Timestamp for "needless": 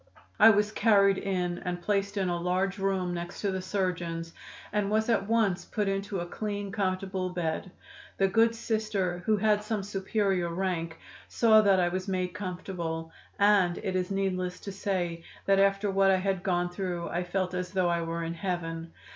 14.09-14.59